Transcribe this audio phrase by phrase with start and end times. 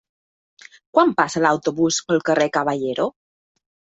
[0.97, 3.09] Quan passa l'autobús pel carrer Caballero?